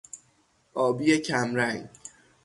[0.73, 1.87] آبی کمرنگ